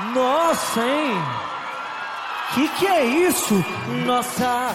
[0.00, 1.14] Nossa, hein?
[2.52, 3.54] Que que é isso?
[4.04, 4.74] Nossa!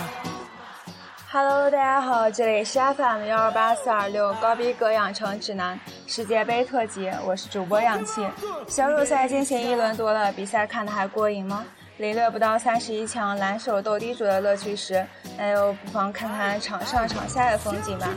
[1.30, 5.78] Hello，大家好，这里是 FM 幺二八四二六高逼格养成指南
[6.08, 8.26] 世界杯特辑，我是主播氧气。
[8.70, 11.66] 小组赛进行一轮多了，比赛看得还过瘾吗？
[11.98, 15.06] 领略不到三十一强蓝手斗地主的乐趣时，
[15.38, 18.08] 那又不妨看看场上场下的风景吧。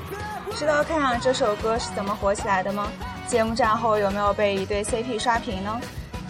[0.54, 2.86] 知道看看这首歌是怎么火起来的吗？
[3.26, 5.80] 节目战后有没有被一对 CP 刷屏呢？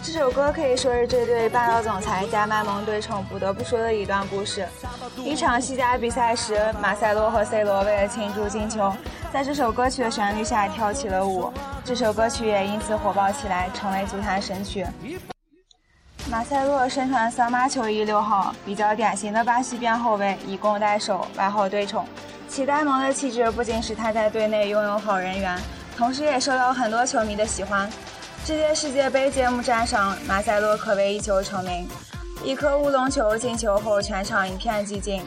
[0.05, 4.67] 这首歌可以说是这对霸道总裁加卖萌对宠不得不说的一段故事。
[5.15, 8.93] 一场西甲比赛时，马塞洛和 C 罗为了庆祝进球，
[9.31, 11.51] 在这首歌曲的旋律下跳起了舞，
[11.85, 14.85] 这首歌曲也因此火爆起来，成为足坛神曲。
[16.29, 22.05] 马塞洛身穿桑巴球衣六号，比较典型的巴西边后卫，以攻代守，外号对宠。
[22.49, 25.57] 其呆萌的气质不仅使他在队内拥有好人缘，
[25.95, 27.89] 同时也受到很多球迷的喜欢。
[28.45, 31.87] 这届世界杯揭幕战上，马塞洛可谓一球成名，
[32.43, 35.25] 一颗乌龙球进球后，全场一片寂静。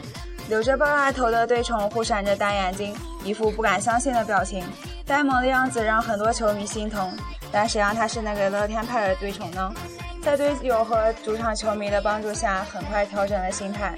[0.49, 4.63] 留着爆炸头的对宠忽闪着大眼睛，一副不敢相信的表情，
[5.03, 7.11] 呆萌的样子让很多球迷心疼。
[7.51, 9.73] 但谁让他是那个乐天派的对宠呢？
[10.21, 13.95] 在队友和主场球迷的帮助下，很快调整了心态。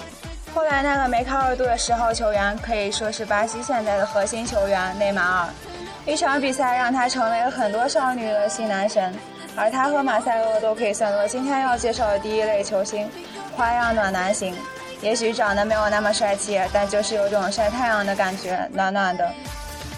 [0.56, 5.50] 后来那个梅开二度的十号球员，可以说是巴西现在的核心球员内马尔。
[6.06, 9.14] 一场比赛让他成为很多少女的新男神，
[9.56, 13.08] 而他和马塞洛都可以算作今天要介绍的第一类球星，
[13.56, 14.56] 花样暖男型。
[15.02, 19.32] 也许长得没有那么帅气，但就是有种晒太阳的感觉，暖暖的。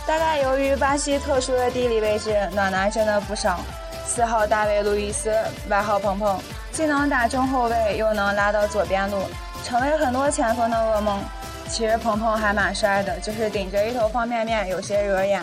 [0.06, 3.62] 大概由于巴西特殊的地理位置，暖男真的不少。
[4.06, 5.34] 四号大卫·路易斯，
[5.70, 6.38] 外号鹏鹏，
[6.72, 9.24] 既能打中后卫，又能拉到左边路，
[9.64, 11.24] 成为很多前锋的噩梦。
[11.70, 15.42] 其实鹏鹏还蛮帅的，就是顶着一头方便面，有些惹眼。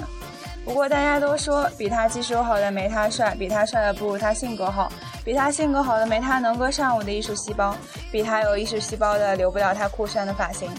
[0.69, 4.93] 不过大家都说，比他技术好的没他帅，比他帅的不如他性格好，
[5.25, 7.75] 比他性格好的没他能歌善舞的艺术细胞，
[8.13, 10.71] 比他有艺术细胞的留不了他酷炫的发型。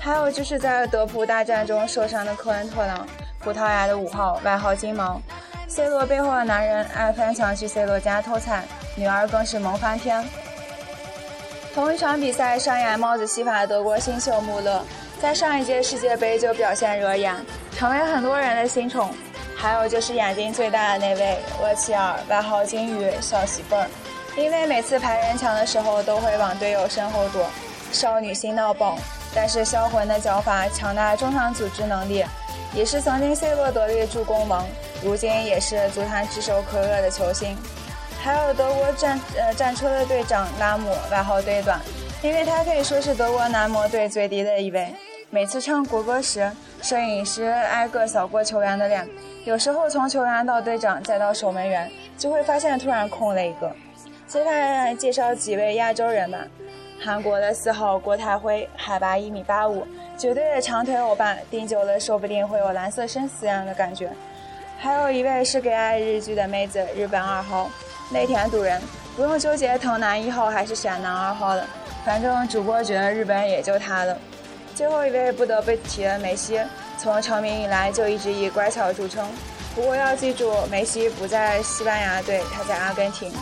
[0.00, 3.06] 还有就是在德普大战中受伤的科恩特朗，
[3.40, 5.20] 葡萄牙的五号，外号金毛。
[5.68, 8.64] C 罗背后的男人爱翻墙去 C 罗家偷菜，
[8.96, 10.24] 女儿更是萌翻天。
[11.74, 14.82] 同一场比赛上演帽子戏法的德国新秀穆勒，
[15.20, 17.36] 在上一届世界杯就表现惹眼，
[17.72, 19.14] 成为很多人的新宠。
[19.56, 23.88] 还有就是眼睛最大的那位厄齐尔，外号金鱼小媳妇儿，
[24.36, 27.46] 因为每次排人墙的时候都会往队友身后躲，
[27.90, 28.98] 少女心到爆。
[29.34, 32.24] 但是销魂的脚法、强大中场组织能力，
[32.74, 34.66] 也是曾经 C 罗得力助攻王，
[35.02, 37.56] 如今也是足坛炙手可热的球星。
[38.22, 41.80] 还有德国战呃战车的队长拉姆，外号队短，
[42.22, 44.94] 因为他可以说是德国男模队最低的一位。
[45.36, 49.06] 每次唱国歌时，摄影师挨个扫过球员的脸。
[49.44, 53.70] 有时候从球员到队长再到守门员，就会发现突然空了一个。
[54.26, 56.38] 接下来介绍几位亚洲人吧。
[56.98, 59.86] 韩国的四号郭泰辉，海拔一米八五，
[60.16, 64.10] 绝对的长腿欧巴，盯久了说不定会有蓝色生死一样的感觉。
[64.78, 67.68] 还有一位是给爱日剧的妹子，日本二号
[68.10, 68.80] 内田笃人，
[69.14, 71.68] 不用纠结藤男一号还是选男二号了，
[72.06, 74.16] 反正主播觉得日本也就他了。
[74.76, 76.60] 最后一位不得不提的梅西。
[76.98, 79.26] 从成名以来就一直以乖巧著称，
[79.74, 83.32] 不过要记住，梅西不在西班牙队，他在阿根廷。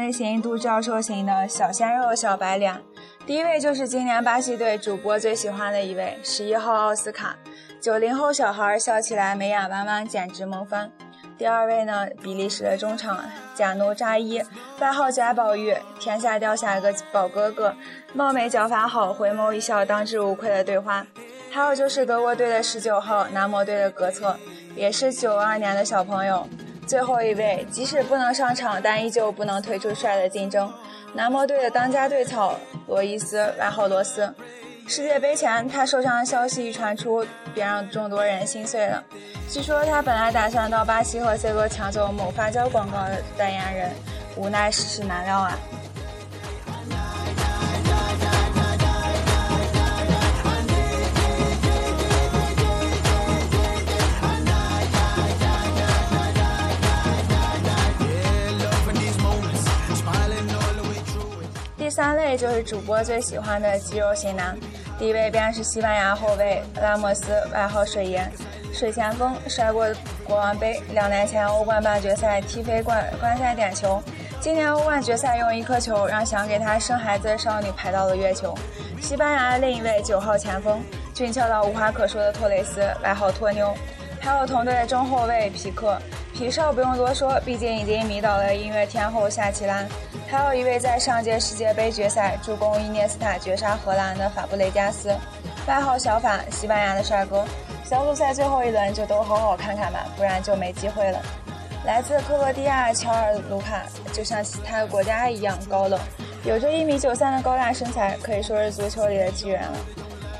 [0.00, 2.80] 类型，独教授型的小鲜肉、小白脸。
[3.26, 7.36] 第一位就是今年巴西队主播最喜欢的一位，十一号奥斯卡，
[7.80, 10.90] 九零后小孩笑起来眉眼弯弯，简直萌翻。
[11.36, 13.22] 第二位呢，比利时的中场
[13.54, 14.42] 贾努扎伊，
[14.78, 17.74] 外号贾宝玉，天下掉下一个宝哥哥，
[18.14, 21.06] 貌美脚法好，回眸一笑，当之无愧的对花。
[21.50, 24.36] 还有就是德国队的十九号男模队的格策，
[24.74, 26.48] 也是九二年的小朋友。
[26.90, 30.68] 最后一位，即使不能上场，但依旧不能退出帅的竞争。
[31.14, 32.58] 男模队的当家队草
[32.88, 34.34] 罗伊斯，外号罗斯。
[34.88, 39.04] 世界杯前，他受伤的消息一传出，便让众多人心碎了。
[39.48, 43.90] 据说他本来打算到巴西和 C 罗抢走某发胶广告的代言人，
[44.34, 45.56] 无奈世事难料啊。
[61.90, 64.56] 三类就是主播最喜欢的肌肉型男。
[64.98, 68.26] 第一位便是西班牙后卫拉莫斯，外号水爷，
[68.72, 69.86] 水前锋，摔过
[70.24, 74.00] 国王杯，两年前欧冠半决赛踢飞冠观赛点球，
[74.40, 78.54] 今年欧冠决赛用一颗球让想给他生孩子的少女排到了月球。
[79.00, 80.82] 西班牙另一位九号前锋，
[81.14, 83.74] 俊俏到无话可说的托雷斯，外号托妞，
[84.20, 85.98] 还有同队的中后卫皮克。
[86.40, 89.84] 体少不用多说，毕竟已经迷倒了音乐天后夏奇拉。
[90.26, 95.14] 还有一位在上届世界杯决赛助攻伊涅斯塔绝杀荷兰的法布雷加斯，
[95.68, 97.44] 外号小法，西班牙的帅哥。
[97.84, 101.20] 小组赛最后一轮就都好好看看吧，不然就没机会了。
[101.84, 106.00] 来自克罗地亚乔尔卢卡，就像其他国家一样高冷，
[106.44, 109.78] 有着一米九三的高大身材，可以说是足球里的巨人了。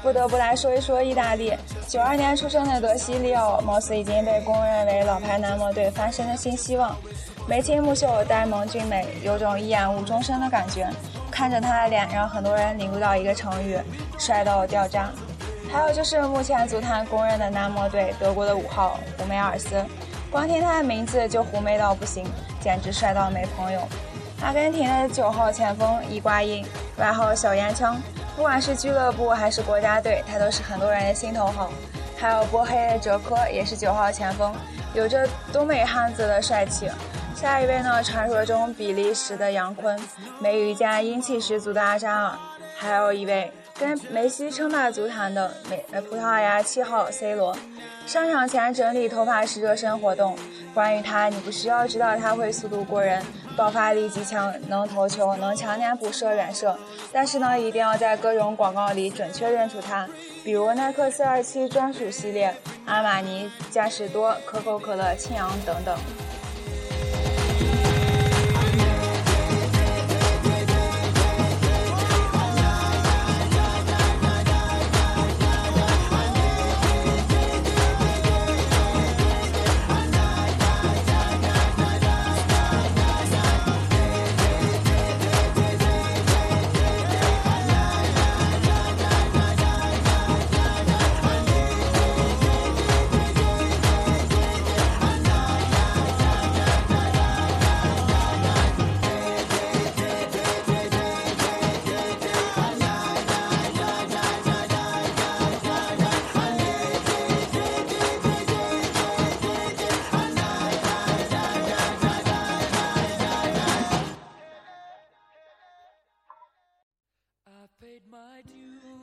[0.03, 1.53] 不得不来说一说意大利，
[1.87, 6.97] 九二年出生的德西利奥，貌似已经被公认为老牌男模队翻身的新希望。
[7.47, 10.89] 眉清目秀，呆萌俊美，有种一眼误终身的感觉。
[11.31, 13.79] 看着他的脸，让很多人领悟到一个成语：
[14.19, 15.11] 帅到掉渣。
[15.71, 19.85] 还有就是目前足坛公认的男模队，德国的五号胡梅尔斯，
[20.31, 22.25] 光听他的名字就狐媚到不行，
[22.61, 23.81] 简直帅到没朋友。
[24.41, 26.65] 阿根廷的九号前锋伊瓜因，
[26.97, 28.01] 外号小烟枪。
[28.37, 31.71] 不管是俱乐部还是国家队，他都是很多人的心头好。
[32.17, 34.55] 还有波黑的哲科，也是九号前锋，
[34.95, 36.91] 有着东北汉子的帅气。
[37.35, 39.99] 下一位呢，传说中比利时的杨坤，
[40.39, 42.33] 眉宇间英气十足的阿扎尔。
[42.77, 47.57] 还有一位跟梅西称霸足坛的美葡萄牙七号 C 罗，
[48.07, 50.37] 上场前整理头发时热身活动。
[50.75, 53.23] 关于它，你不需要知道它会速度过人。
[53.57, 56.79] 爆发力极强，能投球，能强粘补射远射，
[57.13, 60.09] 但是呢，一定要在各种广告里准确认出它，
[60.43, 62.55] 比如耐克四二七专属系列、
[62.87, 65.99] 阿玛尼、嘉实多、可口可乐、庆阳等等。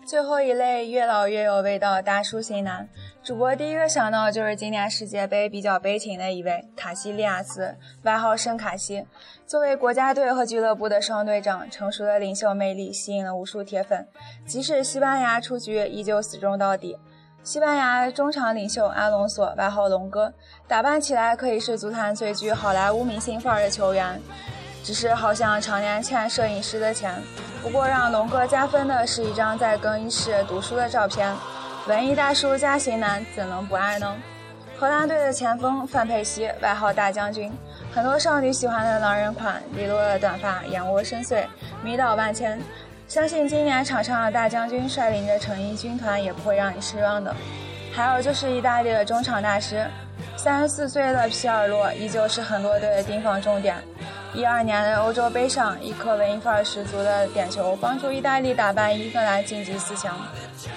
[0.08, 2.88] 最后一类越老越有味道大叔型男，
[3.22, 9.06] 主播第一个想到就是今年世界杯比较悲情的一位卡西利亚斯，外号圣卡西。
[9.46, 14.08] 作为国家队和俱乐部的双队长，成熟的领袖魅力吸引了无数铁粉，
[14.46, 16.98] 即使西班牙出局，依旧死忠到底。
[17.44, 20.34] 西班牙中场领袖阿隆索，外号龙哥，
[20.70, 24.22] 打扮起来可以是足坛最具好莱坞明星范儿的球员，
[24.88, 27.14] 只是好像常年欠摄影师的钱。
[27.62, 31.36] 不过让龙哥加分的是一张在更衣室读书的照片，
[31.88, 34.16] 文艺大叔加型男，怎能不爱呢？
[34.80, 37.52] 荷兰队的前锋范佩西，外号大将军，
[37.94, 41.44] 很多少女喜欢的狼人款，利落的短发，眼窝深邃，
[41.84, 42.58] 迷倒万千。
[43.10, 47.36] 相信今年场上的大将军率领着成衣军团也不会让你失望的。
[47.92, 49.86] 还有就是意大利的中场大师，
[50.38, 53.76] 三十四岁的皮尔洛，依旧是很多队的盯防重点。
[54.34, 60.16] 一二年的欧洲杯上，一颗文艺范儿十足的点球，帮助意大利打败英格兰晋级四强。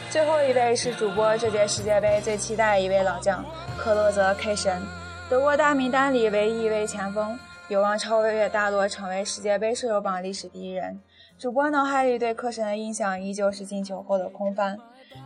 [0.08, 3.44] 最后一位是主播这届世界杯最期待一位老将
[3.76, 4.80] 克洛泽 K 神，
[5.28, 7.38] 德国大名单里唯一一位前锋，
[7.68, 11.00] 有望超越大洛成为世界杯射手榜历史第一人。
[11.38, 14.78] 主播脑海里对克神的印象依旧是进球后的空翻，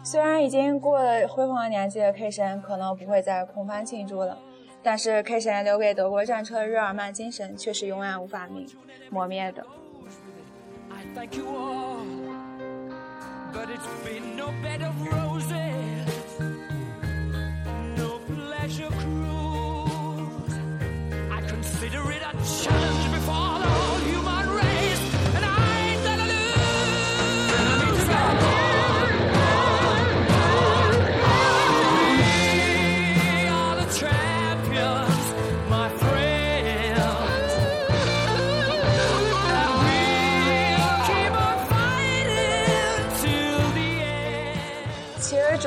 [0.02, 4.38] 虽然已经过了辉煌年纪的 K 神可能不会再空翻庆祝了。
[4.84, 8.68] 但是 K 神留给德国战车的日耳曼精神却是永远无法泯
[9.08, 9.64] 磨灭的。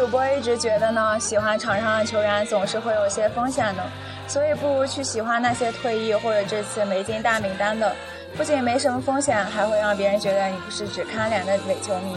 [0.07, 3.83] 主播一直觉得呢，喜欢场上的球员总是会有些风险的，
[4.25, 7.93] 所以不如去喜欢那些退役或者这次没进大名单的。
[8.37, 12.15] 不仅没什么风险，还会让别人觉得你不是只看脸的伪球迷。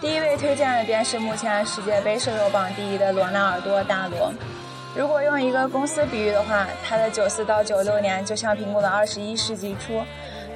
[0.00, 4.32] 第一位推荐的便是目前世界杯射手榜第一的罗纳尔多大罗。
[4.94, 10.02] 如果用一个公司比喻的话，他的九四到九六年就像苹果的二十一世纪初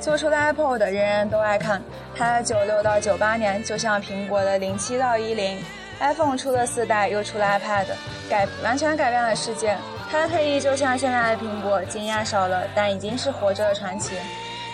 [0.01, 1.79] 做出的 iPod，人人都爱看；
[2.17, 5.63] 他的九六到九八年就像苹果的零七到一零
[6.01, 7.87] iPhone 出了四代，又出了 iPad，
[8.29, 9.77] 改完全改变了世界。
[10.11, 14.17] 他的退役就像现在的苹果，经验少了，但已经是活着的传奇。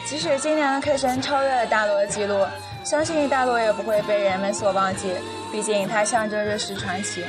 [0.07, 2.47] 即使今年的 K 神超越了大罗的记录，
[2.85, 5.15] 相信大罗也不会被人们所忘记。
[5.51, 7.25] 毕竟他象征着是传奇。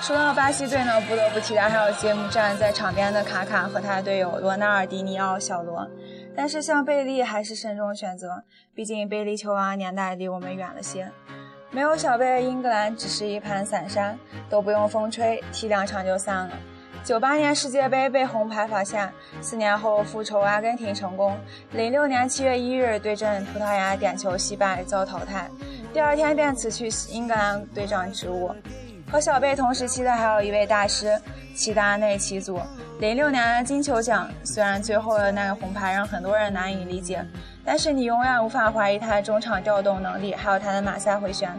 [0.00, 5.86] 说到巴西队呢，不得不提的还有揭幕战在场边的卡卡和他的队友罗纳尔迪尼奥小罗。
[6.34, 8.42] 但是像贝利还是慎重选择，
[8.74, 11.10] 毕竟贝利球王年代离我们远了些。
[11.76, 14.16] 没有小贝的，英格兰只是一盘散沙，
[14.48, 16.50] 都不用风吹，踢两场就散了。
[17.04, 21.36] 九八年世界杯被红牌罚下，四年后复仇阿根廷成功。
[21.72, 25.50] 零六年七月一日对阵葡萄牙点球惜败遭淘汰，
[25.92, 28.56] 第二天便辞去英格兰队长职务。
[29.12, 31.14] 和小贝同时期的还有一位大师
[31.54, 32.58] 齐达内齐祖。
[33.00, 37.22] 零六年的金球奖，虽然最后的那个红牌让很多人难以理解，
[37.66, 41.50] 但是你永远无法怀疑他的中场调动能力，还有他的马赛回旋。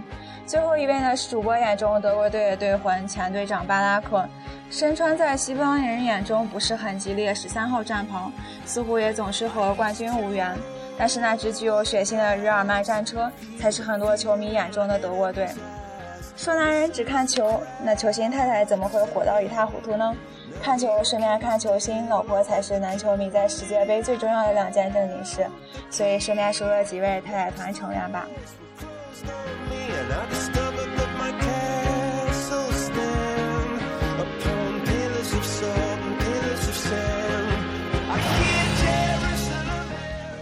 [0.46, 4.26] 最后一位呢是主播眼中德国队的队魂前队长巴拉克，
[4.72, 8.32] 身穿在西方人眼中不是很吉利的十三号战袍，
[8.66, 10.58] 似乎也总是和冠军无缘。
[10.98, 15.50] 但是那支具有血性的日耳曼战车，才是很多球迷眼中的德国队。
[16.38, 20.16] 说男人只看球，那球星太太怎么会火到一塌糊涂呢？
[20.62, 25.48] 看球顺便看球星，老婆才是男球迷在世界杯最重要的两件正经事。
[25.90, 28.28] 所以顺便说了几位太太团成员吧。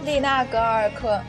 [0.04, 1.20] 丽娜·格尔克，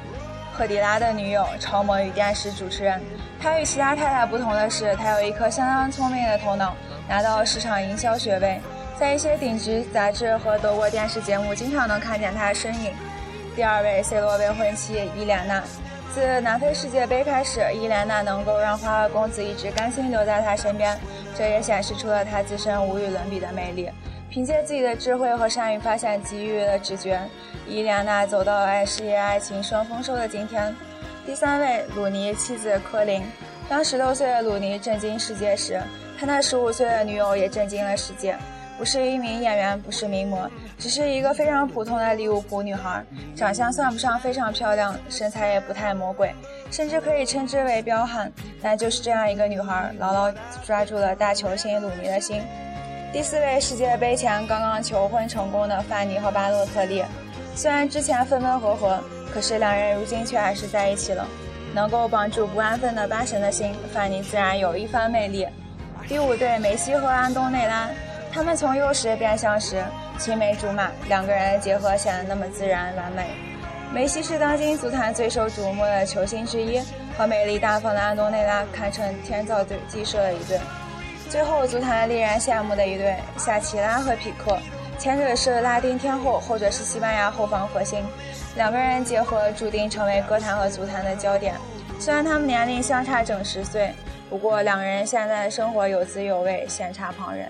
[0.57, 2.99] 赫迪拉的女友，超模与电视主持人。
[3.39, 6.75] 她与其他太太不同的是，她有一颗相当聪明的头脑，
[7.07, 8.59] 拿到市场营销学位，
[8.99, 12.91] 在一些顶级杂志和德国电视节目经常能看见她的身影。
[13.55, 15.63] 第二位，C 罗未婚妻伊莲娜。
[16.11, 20.97] 自南非世界杯开始，伊莲娜能够让花花公子一直甘心留在她身边，
[21.37, 23.91] 这也显示出了她自身无与伦比的魅力。
[24.27, 27.19] 凭借自己的智慧和善于发现机遇的直觉，
[27.67, 30.73] 伊莲娜走到了爱事业爱情双丰收的今天。
[31.25, 33.21] 第三位，鲁尼妻子科林。
[33.67, 35.81] 当十六岁的鲁尼震惊世界时，
[36.17, 38.37] 他那十五岁的女友也震惊了世界。
[38.77, 43.03] 不是一名演员，不是名模，只是一个非常普通的利物浦女孩，
[43.35, 46.33] 长相算不上非常漂亮，身材也不太魔鬼，
[46.71, 48.31] 甚至可以称之为彪悍。
[48.61, 50.33] 但就是这样一个女孩，牢牢
[50.63, 52.41] 抓住了大球星鲁尼的心。
[53.11, 57.03] 第四位，世界杯前刚刚求婚成功的范尼和巴洛特利，
[57.57, 58.99] 虽然之前分分合合，
[59.33, 61.27] 可是两人如今却还是在一起了。
[61.73, 65.47] 能够绑住不安分的八神的心，范尼自然有一番魅力。
[66.07, 67.89] 第五对，梅西和安东内拉，
[68.31, 69.83] 他们从幼时便相识，
[70.19, 73.25] 青梅竹马，两个人结合显得那么自然完美。
[73.91, 76.79] 梅西是当今足坛最受瞩目的球星之一，
[77.17, 80.59] 和美丽大方的安东内拉堪称天造地设的一对。
[81.27, 84.59] 最后，足坛令人羡慕的一对夏奇拉和皮克，
[84.97, 88.03] 前者是拉丁天后，后者是西班牙后防核心，
[88.55, 91.53] 两个人结合注定成为歌坛和足坛的焦点。
[91.99, 93.93] 虽然他们年龄相差整十岁，
[94.29, 97.47] 不过两个人现在的生活有滋有味，羡煞旁人。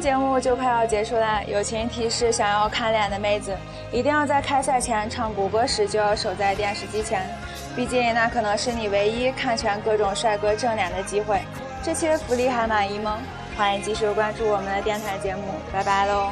[0.00, 3.56] 节目就快要结束了，友情提示：想要看脸的妹子，
[3.92, 7.22] 一定要在开赛前唱国歌时就要守在电视机前，
[7.74, 11.40] 毕竟那可能是你唯一看全各种帅哥正脸的机会。
[11.82, 13.18] 这些福利还满意吗？
[13.56, 16.30] 欢迎继续关注我们的电台节目，拜拜喽。